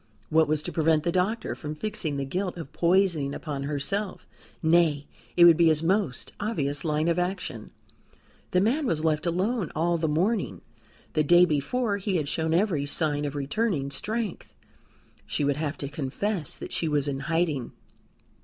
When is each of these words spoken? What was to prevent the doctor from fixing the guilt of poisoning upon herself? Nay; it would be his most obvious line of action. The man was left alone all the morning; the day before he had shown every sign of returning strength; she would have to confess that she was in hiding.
What 0.31 0.47
was 0.47 0.63
to 0.63 0.71
prevent 0.71 1.03
the 1.03 1.11
doctor 1.11 1.53
from 1.53 1.75
fixing 1.75 2.17
the 2.17 2.25
guilt 2.25 2.57
of 2.57 2.73
poisoning 2.73 3.35
upon 3.35 3.61
herself? 3.65 4.25
Nay; 4.63 5.05
it 5.37 5.45
would 5.45 5.57
be 5.57 5.67
his 5.67 5.83
most 5.83 6.33
obvious 6.39 6.83
line 6.83 7.07
of 7.07 7.19
action. 7.19 7.69
The 8.49 8.61
man 8.61 8.87
was 8.87 9.05
left 9.05 9.27
alone 9.27 9.71
all 9.75 9.99
the 9.99 10.07
morning; 10.07 10.61
the 11.13 11.23
day 11.23 11.45
before 11.45 11.97
he 11.97 12.15
had 12.15 12.27
shown 12.27 12.51
every 12.51 12.87
sign 12.87 13.25
of 13.25 13.35
returning 13.35 13.91
strength; 13.91 14.55
she 15.27 15.43
would 15.43 15.57
have 15.57 15.77
to 15.77 15.87
confess 15.87 16.57
that 16.57 16.71
she 16.73 16.87
was 16.87 17.07
in 17.07 17.19
hiding. 17.19 17.71